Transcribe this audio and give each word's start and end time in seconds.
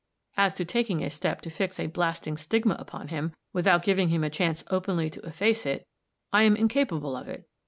As 0.35 0.55
to 0.55 0.65
taking 0.65 1.03
a 1.03 1.11
step 1.11 1.41
to 1.41 1.51
fix 1.51 1.79
a 1.79 1.85
blasting 1.85 2.35
stigma 2.35 2.75
upon 2.79 3.09
him, 3.09 3.35
without 3.53 3.83
giving 3.83 4.09
him 4.09 4.23
a 4.23 4.31
chance 4.31 4.63
openly 4.71 5.11
to 5.11 5.21
efface 5.23 5.63
it, 5.63 5.85
I 6.33 6.41
am 6.41 6.55
incapable 6.55 7.15
of 7.15 7.27
it. 7.27 7.47